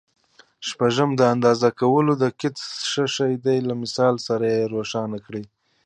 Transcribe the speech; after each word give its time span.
شپږم: 0.67 1.09
د 1.15 1.21
اندازه 1.33 1.69
کولو 1.79 2.11
دقت 2.25 2.53
څه 2.91 3.03
شی 3.15 3.33
دی؟ 3.45 3.57
له 3.67 3.73
مثال 3.81 4.15
سره 4.27 4.45
یې 4.53 4.61
روښانه 4.73 5.17
کړئ. 5.25 5.43